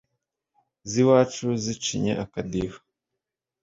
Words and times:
z'iwacu 0.91 1.45
zicinye 1.63 2.11
akadiho 2.23 2.77